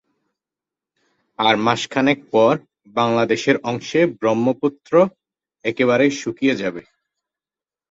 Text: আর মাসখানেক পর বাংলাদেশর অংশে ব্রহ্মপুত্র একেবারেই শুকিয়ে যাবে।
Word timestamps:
আর 1.39 1.55
মাসখানেক 1.65 2.19
পর 2.33 2.53
বাংলাদেশর 2.95 3.57
অংশে 3.63 4.01
ব্রহ্মপুত্র 4.19 4.93
একেবারেই 5.65 6.11
শুকিয়ে 6.21 6.55
যাবে। 6.61 6.81